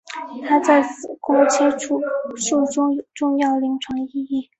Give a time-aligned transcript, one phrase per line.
[0.47, 2.01] 它在子宫切除
[2.35, 4.49] 术中有重要临床意义。